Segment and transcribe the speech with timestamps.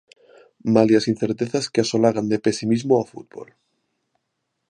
[0.73, 3.49] Malia as incertezas que asolagan de pesimismo ao fútbol.